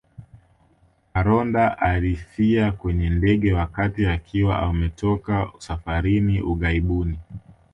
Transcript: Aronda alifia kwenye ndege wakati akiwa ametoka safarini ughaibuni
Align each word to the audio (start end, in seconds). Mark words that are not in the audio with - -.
Aronda 1.13 1.77
alifia 1.77 2.71
kwenye 2.71 3.09
ndege 3.09 3.53
wakati 3.53 4.05
akiwa 4.05 4.59
ametoka 4.59 5.49
safarini 5.57 6.41
ughaibuni 6.41 7.19